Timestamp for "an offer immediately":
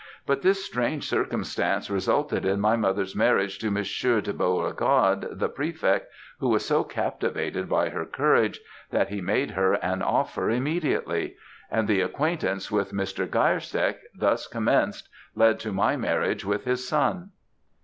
9.75-11.35